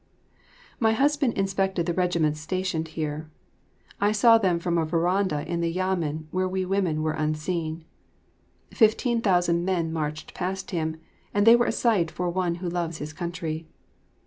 [0.79, 3.29] My husband inspected the regiments stationed here.
[3.99, 7.85] I saw them from a veranda in the Yamen where we women were unseen.
[8.73, 10.97] Fifteen thousand men marched past him;
[11.35, 13.67] and they were a sight for one who loves his country.